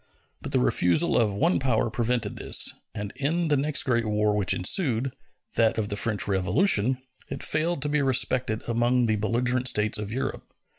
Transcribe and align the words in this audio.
But 0.41 0.51
the 0.51 0.57
refusal 0.59 1.15
of 1.15 1.31
one 1.31 1.59
power 1.59 1.91
prevented 1.91 2.35
this, 2.35 2.73
and 2.95 3.13
in 3.17 3.49
the 3.49 3.55
next 3.55 3.83
great 3.83 4.03
war 4.07 4.35
which 4.35 4.51
ensued 4.51 5.11
that 5.53 5.77
of 5.77 5.89
the 5.89 5.95
French 5.95 6.27
Revolution 6.27 6.97
it 7.29 7.43
failed 7.43 7.83
to 7.83 7.89
be 7.89 8.01
respected 8.01 8.63
among 8.67 9.05
the 9.05 9.17
belligerent 9.17 9.67
States 9.67 9.99
of 9.99 10.11
Europe. 10.11 10.55